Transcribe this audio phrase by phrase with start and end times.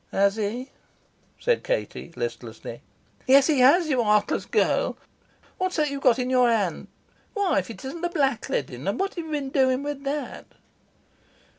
[0.11, 0.71] "Has he?"
[1.37, 2.81] said Katie listlessly.
[3.27, 4.97] "Yes he has, you heartless girl.
[5.59, 6.87] What's that you've got in your hand?
[7.35, 8.87] Why, if it isn't the black leading!
[8.87, 10.47] And what have you been doing with that?"